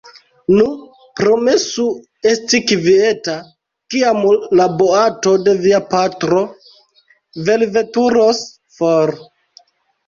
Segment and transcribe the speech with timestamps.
[0.59, 0.69] Nu,
[1.19, 1.85] promesu
[2.31, 3.37] esti kvieta,
[3.95, 4.25] kiam
[4.61, 6.43] la boato de via patro
[7.53, 8.45] velveturos
[8.81, 9.17] for.